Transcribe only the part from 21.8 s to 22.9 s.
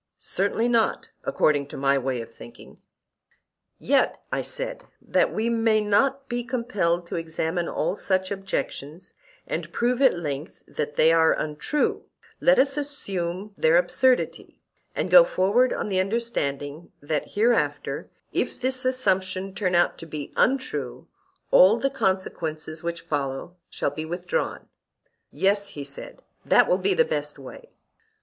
consequences